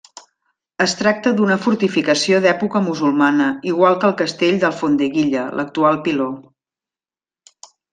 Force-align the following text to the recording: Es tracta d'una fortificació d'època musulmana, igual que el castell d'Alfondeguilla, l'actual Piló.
Es 0.85 0.95
tracta 1.01 1.33
d'una 1.39 1.57
fortificació 1.65 2.39
d'època 2.47 2.83
musulmana, 2.87 3.51
igual 3.75 4.01
que 4.01 4.11
el 4.13 4.19
castell 4.25 4.61
d'Alfondeguilla, 4.67 5.49
l'actual 5.61 6.05
Piló. 6.11 6.31